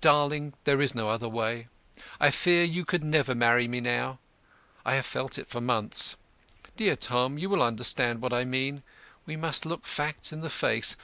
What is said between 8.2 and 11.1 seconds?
what I mean. We must look facts in the face.